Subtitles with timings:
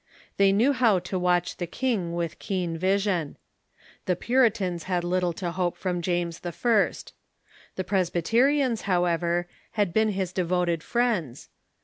[0.37, 3.37] They knew how to watch the king with keen vision.
[4.07, 6.49] The Puritans had little to hope from James I.
[7.75, 11.49] The Presbyterians, however, had been his devoted friends.